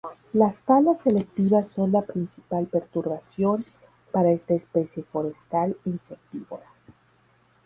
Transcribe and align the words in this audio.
Las 0.33 0.63
talas 0.63 1.01
selectivas 1.03 1.67
son 1.67 1.91
la 1.91 2.01
principal 2.01 2.65
perturbación 2.65 3.63
para 4.11 4.31
esta 4.31 4.55
especie 4.55 5.03
forestal 5.03 5.77
insectívora. 5.85 6.65